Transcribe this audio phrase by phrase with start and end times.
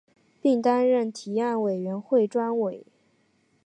[0.41, 2.87] 并担任提案委员会专委。